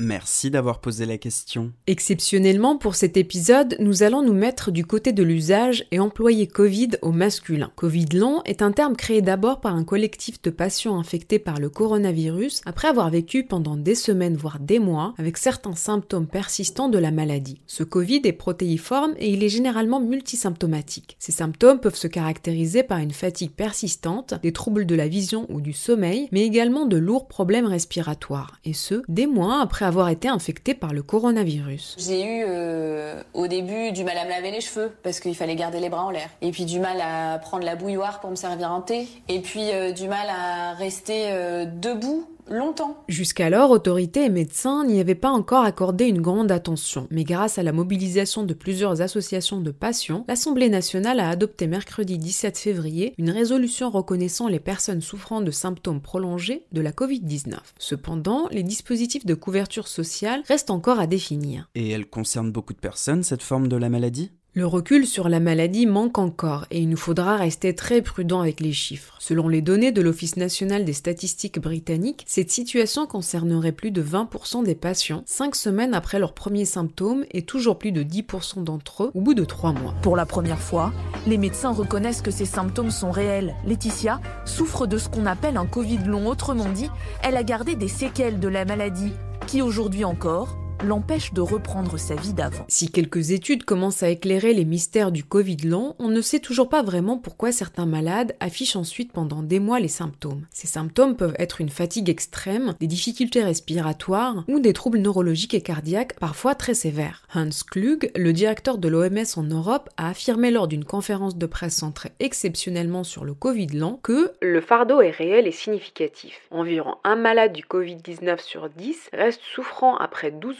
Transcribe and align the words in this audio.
Merci 0.00 0.52
d'avoir 0.52 0.80
posé 0.80 1.06
la 1.06 1.18
question. 1.18 1.72
Exceptionnellement 1.88 2.76
pour 2.76 2.94
cet 2.94 3.16
épisode, 3.16 3.74
nous 3.80 4.04
allons 4.04 4.22
nous 4.22 4.32
mettre 4.32 4.70
du 4.70 4.84
côté 4.84 5.12
de 5.12 5.24
l'usage 5.24 5.86
et 5.90 5.98
employer 5.98 6.46
Covid 6.46 6.90
au 7.02 7.10
masculin. 7.10 7.72
Covid 7.74 8.06
long 8.14 8.40
est 8.44 8.62
un 8.62 8.70
terme 8.70 8.94
créé 8.94 9.22
d'abord 9.22 9.60
par 9.60 9.74
un 9.74 9.82
collectif 9.82 10.40
de 10.42 10.50
patients 10.50 11.00
infectés 11.00 11.40
par 11.40 11.58
le 11.58 11.68
coronavirus 11.68 12.60
après 12.64 12.86
avoir 12.86 13.10
vécu 13.10 13.42
pendant 13.42 13.76
des 13.76 13.96
semaines 13.96 14.36
voire 14.36 14.60
des 14.60 14.78
mois 14.78 15.14
avec 15.18 15.36
certains 15.36 15.74
symptômes 15.74 16.28
persistants 16.28 16.88
de 16.88 16.98
la 16.98 17.10
maladie. 17.10 17.60
Ce 17.66 17.82
Covid 17.82 18.20
est 18.22 18.32
protéiforme 18.32 19.14
et 19.18 19.30
il 19.32 19.42
est 19.42 19.48
généralement 19.48 20.00
multisymptomatique. 20.00 21.16
Ces 21.18 21.32
symptômes 21.32 21.80
peuvent 21.80 21.96
se 21.96 22.06
caractériser 22.06 22.84
par 22.84 22.98
une 22.98 23.10
fatigue 23.10 23.50
persistante, 23.50 24.34
des 24.44 24.52
troubles 24.52 24.86
de 24.86 24.94
la 24.94 25.08
vision 25.08 25.46
ou 25.48 25.60
du 25.60 25.72
sommeil, 25.72 26.28
mais 26.30 26.46
également 26.46 26.86
de 26.86 26.98
lourds 26.98 27.26
problèmes 27.26 27.66
respiratoires, 27.66 28.60
et 28.64 28.74
ce, 28.74 29.02
des 29.08 29.26
mois 29.26 29.60
après 29.60 29.87
avoir 29.88 30.08
été 30.10 30.28
infecté 30.28 30.74
par 30.74 30.92
le 30.92 31.02
coronavirus. 31.02 31.96
J'ai 31.98 32.22
eu 32.22 32.44
euh, 32.46 33.22
au 33.34 33.48
début 33.48 33.90
du 33.92 34.04
mal 34.04 34.16
à 34.18 34.24
me 34.24 34.30
laver 34.30 34.50
les 34.50 34.60
cheveux 34.60 34.92
parce 35.02 35.18
qu'il 35.18 35.34
fallait 35.34 35.56
garder 35.56 35.80
les 35.80 35.88
bras 35.88 36.04
en 36.04 36.10
l'air. 36.10 36.28
Et 36.42 36.52
puis 36.52 36.64
du 36.64 36.78
mal 36.78 37.00
à 37.00 37.38
prendre 37.38 37.64
la 37.64 37.74
bouilloire 37.74 38.20
pour 38.20 38.30
me 38.30 38.36
servir 38.36 38.70
un 38.70 38.80
thé. 38.80 39.08
Et 39.28 39.40
puis 39.40 39.72
euh, 39.72 39.92
du 39.92 40.06
mal 40.06 40.28
à 40.28 40.74
rester 40.74 41.26
euh, 41.30 41.64
debout 41.64 42.28
longtemps. 42.50 43.04
Jusqu'alors, 43.08 43.70
autorités 43.70 44.24
et 44.24 44.30
médecins 44.30 44.84
n'y 44.84 45.00
avaient 45.00 45.14
pas 45.14 45.30
encore 45.30 45.64
accordé 45.64 46.06
une 46.06 46.20
grande 46.20 46.50
attention, 46.50 47.06
mais 47.10 47.24
grâce 47.24 47.58
à 47.58 47.62
la 47.62 47.72
mobilisation 47.72 48.44
de 48.44 48.54
plusieurs 48.54 49.00
associations 49.02 49.60
de 49.60 49.70
patients, 49.70 50.24
l'Assemblée 50.28 50.68
nationale 50.68 51.20
a 51.20 51.28
adopté 51.28 51.66
mercredi 51.66 52.18
17 52.18 52.58
février 52.58 53.14
une 53.18 53.30
résolution 53.30 53.90
reconnaissant 53.90 54.48
les 54.48 54.60
personnes 54.60 55.00
souffrant 55.00 55.40
de 55.40 55.50
symptômes 55.50 56.00
prolongés 56.00 56.64
de 56.72 56.80
la 56.80 56.92
Covid-19. 56.92 57.54
Cependant, 57.78 58.48
les 58.50 58.62
dispositifs 58.62 59.26
de 59.26 59.34
couverture 59.34 59.88
sociale 59.88 60.42
restent 60.46 60.70
encore 60.70 61.00
à 61.00 61.06
définir. 61.06 61.68
Et 61.74 61.90
elle 61.90 62.06
concerne 62.06 62.52
beaucoup 62.52 62.72
de 62.72 62.78
personnes, 62.78 63.22
cette 63.22 63.42
forme 63.42 63.68
de 63.68 63.76
la 63.76 63.88
maladie? 63.88 64.30
Le 64.58 64.66
recul 64.66 65.06
sur 65.06 65.28
la 65.28 65.38
maladie 65.38 65.86
manque 65.86 66.18
encore 66.18 66.66
et 66.72 66.80
il 66.80 66.88
nous 66.88 66.96
faudra 66.96 67.36
rester 67.36 67.76
très 67.76 68.02
prudent 68.02 68.40
avec 68.40 68.58
les 68.58 68.72
chiffres. 68.72 69.14
Selon 69.20 69.46
les 69.46 69.62
données 69.62 69.92
de 69.92 70.02
l'Office 70.02 70.36
national 70.36 70.84
des 70.84 70.94
statistiques 70.94 71.60
britanniques, 71.60 72.24
cette 72.26 72.50
situation 72.50 73.06
concernerait 73.06 73.70
plus 73.70 73.92
de 73.92 74.02
20% 74.02 74.64
des 74.64 74.74
patients 74.74 75.22
5 75.26 75.54
semaines 75.54 75.94
après 75.94 76.18
leurs 76.18 76.32
premiers 76.32 76.64
symptômes 76.64 77.24
et 77.30 77.42
toujours 77.42 77.78
plus 77.78 77.92
de 77.92 78.02
10% 78.02 78.64
d'entre 78.64 79.04
eux 79.04 79.10
au 79.14 79.20
bout 79.20 79.34
de 79.34 79.44
3 79.44 79.74
mois. 79.74 79.94
Pour 80.02 80.16
la 80.16 80.26
première 80.26 80.60
fois, 80.60 80.92
les 81.28 81.38
médecins 81.38 81.70
reconnaissent 81.70 82.22
que 82.22 82.32
ces 82.32 82.44
symptômes 82.44 82.90
sont 82.90 83.12
réels. 83.12 83.54
Laetitia 83.64 84.20
souffre 84.44 84.88
de 84.88 84.98
ce 84.98 85.08
qu'on 85.08 85.26
appelle 85.26 85.56
un 85.56 85.66
Covid 85.66 85.98
long, 85.98 86.26
autrement 86.26 86.68
dit, 86.68 86.90
elle 87.22 87.36
a 87.36 87.44
gardé 87.44 87.76
des 87.76 87.86
séquelles 87.86 88.40
de 88.40 88.48
la 88.48 88.64
maladie 88.64 89.12
qui 89.46 89.62
aujourd'hui 89.62 90.04
encore? 90.04 90.58
L'empêche 90.84 91.32
de 91.32 91.40
reprendre 91.40 91.98
sa 91.98 92.14
vie 92.14 92.32
d'avant. 92.32 92.64
Si 92.68 92.90
quelques 92.90 93.30
études 93.30 93.64
commencent 93.64 94.02
à 94.02 94.10
éclairer 94.10 94.54
les 94.54 94.64
mystères 94.64 95.12
du 95.12 95.24
Covid 95.24 95.56
long, 95.64 95.94
on 95.98 96.08
ne 96.08 96.20
sait 96.20 96.38
toujours 96.38 96.68
pas 96.68 96.82
vraiment 96.82 97.18
pourquoi 97.18 97.52
certains 97.52 97.86
malades 97.86 98.36
affichent 98.40 98.76
ensuite 98.76 99.12
pendant 99.12 99.42
des 99.42 99.60
mois 99.60 99.80
les 99.80 99.88
symptômes. 99.88 100.46
Ces 100.50 100.66
symptômes 100.66 101.16
peuvent 101.16 101.34
être 101.38 101.60
une 101.60 101.68
fatigue 101.68 102.08
extrême, 102.08 102.74
des 102.80 102.86
difficultés 102.86 103.42
respiratoires 103.42 104.44
ou 104.48 104.60
des 104.60 104.72
troubles 104.72 104.98
neurologiques 104.98 105.54
et 105.54 105.60
cardiaques 105.60 106.18
parfois 106.18 106.54
très 106.54 106.74
sévères. 106.74 107.22
Hans 107.34 107.48
Klug, 107.70 108.10
le 108.16 108.32
directeur 108.32 108.78
de 108.78 108.88
l'OMS 108.88 109.24
en 109.36 109.42
Europe, 109.42 109.88
a 109.96 110.10
affirmé 110.10 110.50
lors 110.50 110.68
d'une 110.68 110.84
conférence 110.84 111.36
de 111.36 111.46
presse 111.46 111.76
centrée 111.76 112.12
exceptionnellement 112.20 113.04
sur 113.04 113.24
le 113.24 113.34
Covid 113.34 113.68
long 113.68 113.98
que 114.02 114.32
le 114.40 114.60
fardeau 114.60 115.00
est 115.00 115.10
réel 115.10 115.46
et 115.46 115.52
significatif. 115.52 116.40
Environ 116.50 116.96
un 117.04 117.16
malade 117.16 117.52
du 117.52 117.62
Covid-19 117.62 118.40
sur 118.40 118.68
10 118.68 119.10
reste 119.12 119.40
souffrant 119.42 119.96
après 119.96 120.30
12 120.30 120.56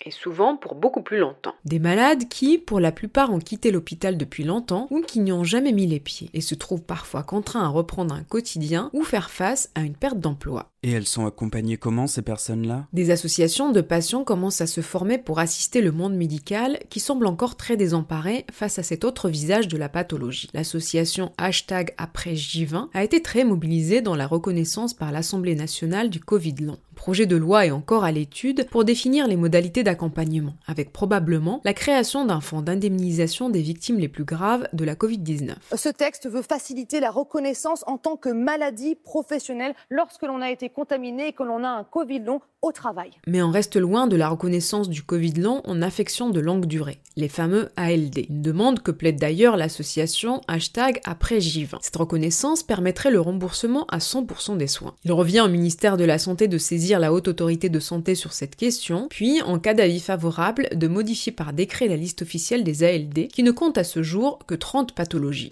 et 0.00 0.10
souvent 0.10 0.56
pour 0.56 0.74
beaucoup 0.74 1.02
plus 1.02 1.18
longtemps. 1.18 1.54
Des 1.64 1.78
malades 1.78 2.28
qui, 2.28 2.58
pour 2.58 2.80
la 2.80 2.92
plupart, 2.92 3.32
ont 3.32 3.38
quitté 3.38 3.70
l'hôpital 3.70 4.16
depuis 4.16 4.44
longtemps 4.44 4.86
ou 4.90 5.00
qui 5.02 5.20
n'y 5.20 5.32
ont 5.32 5.44
jamais 5.44 5.72
mis 5.72 5.86
les 5.86 6.00
pieds, 6.00 6.30
et 6.34 6.40
se 6.40 6.54
trouvent 6.54 6.82
parfois 6.82 7.22
contraints 7.22 7.64
à 7.64 7.68
reprendre 7.68 8.14
un 8.14 8.22
quotidien 8.22 8.90
ou 8.92 9.02
faire 9.02 9.30
face 9.30 9.70
à 9.74 9.82
une 9.82 9.96
perte 9.96 10.18
d'emploi. 10.18 10.70
Et 10.86 10.92
elles 10.92 11.08
sont 11.08 11.26
accompagnées 11.26 11.78
comment 11.78 12.06
ces 12.06 12.22
personnes-là? 12.22 12.86
Des 12.92 13.10
associations 13.10 13.72
de 13.72 13.80
patients 13.80 14.22
commencent 14.22 14.60
à 14.60 14.68
se 14.68 14.82
former 14.82 15.18
pour 15.18 15.40
assister 15.40 15.80
le 15.80 15.90
monde 15.90 16.14
médical 16.14 16.78
qui 16.90 17.00
semble 17.00 17.26
encore 17.26 17.56
très 17.56 17.76
désemparé 17.76 18.46
face 18.52 18.78
à 18.78 18.84
cet 18.84 19.04
autre 19.04 19.28
visage 19.28 19.66
de 19.66 19.76
la 19.76 19.88
pathologie. 19.88 20.48
L'association 20.54 21.32
hashtag 21.38 21.92
après 21.98 22.34
J20 22.34 22.90
a 22.94 23.02
été 23.02 23.20
très 23.20 23.42
mobilisée 23.42 24.00
dans 24.00 24.14
la 24.14 24.28
reconnaissance 24.28 24.94
par 24.94 25.10
l'Assemblée 25.10 25.56
nationale 25.56 26.08
du 26.08 26.20
Covid 26.20 26.54
long. 26.60 26.78
projet 26.94 27.26
de 27.26 27.36
loi 27.36 27.66
est 27.66 27.72
encore 27.72 28.04
à 28.04 28.12
l'étude 28.12 28.68
pour 28.70 28.84
définir 28.84 29.26
les 29.26 29.36
modalités 29.36 29.82
d'accompagnement, 29.82 30.54
avec 30.66 30.92
probablement 30.92 31.60
la 31.64 31.74
création 31.74 32.24
d'un 32.24 32.40
fonds 32.40 32.62
d'indemnisation 32.62 33.50
des 33.50 33.60
victimes 33.60 33.98
les 33.98 34.08
plus 34.08 34.24
graves 34.24 34.68
de 34.72 34.84
la 34.84 34.94
Covid-19. 34.94 35.54
Ce 35.76 35.88
texte 35.88 36.28
veut 36.28 36.42
faciliter 36.42 37.00
la 37.00 37.10
reconnaissance 37.10 37.84
en 37.86 37.98
tant 37.98 38.16
que 38.16 38.28
maladie 38.28 38.94
professionnelle 38.94 39.74
lorsque 39.90 40.22
l'on 40.22 40.40
a 40.40 40.50
été 40.50 40.68
contaminé 40.76 41.32
que 41.32 41.42
l'on 41.42 41.64
a 41.64 41.70
un 41.70 41.84
Covid 41.84 42.18
long 42.18 42.42
au 42.60 42.70
travail. 42.70 43.10
Mais 43.26 43.40
on 43.40 43.50
reste 43.50 43.76
loin 43.76 44.06
de 44.06 44.16
la 44.16 44.28
reconnaissance 44.28 44.90
du 44.90 45.02
Covid 45.02 45.32
long 45.32 45.62
en 45.64 45.80
affection 45.80 46.28
de 46.28 46.38
longue 46.38 46.66
durée, 46.66 46.98
les 47.16 47.30
fameux 47.30 47.70
ALD. 47.76 48.26
Une 48.28 48.42
demande 48.42 48.82
que 48.82 48.90
plaide 48.90 49.18
d'ailleurs 49.18 49.56
l'association 49.56 50.42
hashtag 50.48 51.00
après 51.06 51.38
J20. 51.38 51.78
Cette 51.80 51.96
reconnaissance 51.96 52.62
permettrait 52.62 53.10
le 53.10 53.22
remboursement 53.22 53.86
à 53.86 53.98
100% 53.98 54.58
des 54.58 54.66
soins. 54.66 54.94
Il 55.04 55.12
revient 55.12 55.40
au 55.40 55.48
ministère 55.48 55.96
de 55.96 56.04
la 56.04 56.18
Santé 56.18 56.46
de 56.46 56.58
saisir 56.58 57.00
la 57.00 57.10
haute 57.10 57.28
autorité 57.28 57.70
de 57.70 57.80
santé 57.80 58.14
sur 58.14 58.34
cette 58.34 58.54
question, 58.54 59.06
puis, 59.08 59.40
en 59.40 59.58
cas 59.58 59.72
d'avis 59.72 60.00
favorable, 60.00 60.68
de 60.74 60.88
modifier 60.88 61.32
par 61.32 61.54
décret 61.54 61.88
la 61.88 61.96
liste 61.96 62.20
officielle 62.20 62.64
des 62.64 62.84
ALD, 62.84 63.28
qui 63.28 63.42
ne 63.42 63.50
compte 63.50 63.78
à 63.78 63.84
ce 63.84 64.02
jour 64.02 64.40
que 64.46 64.54
30 64.54 64.94
pathologies. 64.94 65.50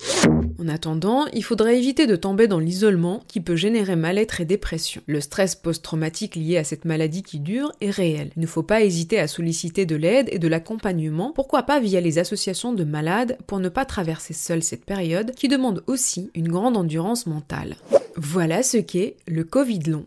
En 0.60 0.68
attendant, 0.68 1.24
il 1.32 1.42
faudrait 1.42 1.78
éviter 1.78 2.06
de 2.06 2.16
tomber 2.16 2.46
dans 2.46 2.58
l'isolement 2.58 3.22
qui 3.26 3.40
peut 3.40 3.56
générer 3.56 3.96
mal-être 3.96 4.42
et 4.42 4.44
dépression. 4.44 5.02
Le 5.14 5.20
stress 5.20 5.54
post-traumatique 5.54 6.34
lié 6.34 6.56
à 6.56 6.64
cette 6.64 6.84
maladie 6.84 7.22
qui 7.22 7.38
dure 7.38 7.70
est 7.80 7.90
réel. 7.90 8.32
Il 8.34 8.42
ne 8.42 8.48
faut 8.48 8.64
pas 8.64 8.82
hésiter 8.82 9.20
à 9.20 9.28
solliciter 9.28 9.86
de 9.86 9.94
l'aide 9.94 10.28
et 10.32 10.40
de 10.40 10.48
l'accompagnement, 10.48 11.30
pourquoi 11.32 11.62
pas 11.62 11.78
via 11.78 12.00
les 12.00 12.18
associations 12.18 12.72
de 12.72 12.82
malades 12.82 13.38
pour 13.46 13.60
ne 13.60 13.68
pas 13.68 13.84
traverser 13.84 14.34
seul 14.34 14.64
cette 14.64 14.84
période 14.84 15.30
qui 15.36 15.46
demande 15.46 15.84
aussi 15.86 16.32
une 16.34 16.48
grande 16.48 16.76
endurance 16.76 17.28
mentale. 17.28 17.76
Voilà 18.16 18.64
ce 18.64 18.78
qu'est 18.78 19.14
le 19.28 19.44
Covid 19.44 19.84
long. 19.86 20.06